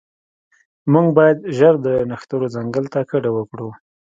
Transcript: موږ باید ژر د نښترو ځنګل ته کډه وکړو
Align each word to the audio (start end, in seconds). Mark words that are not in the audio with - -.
موږ 0.91 1.07
باید 1.17 1.37
ژر 1.57 1.75
د 1.85 1.87
نښترو 2.09 2.47
ځنګل 2.55 2.85
ته 2.93 2.99
کډه 3.11 3.29
وکړو 3.33 3.69